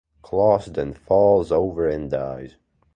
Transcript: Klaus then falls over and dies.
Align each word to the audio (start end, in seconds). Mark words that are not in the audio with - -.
Klaus 0.23 0.65
then 0.65 0.93
falls 0.93 1.51
over 1.51 1.87
and 1.87 2.09
dies. 2.09 2.55